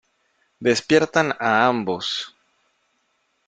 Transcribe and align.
Despiertan 0.59 1.27
a 1.37 1.51
ambos. 1.69 2.07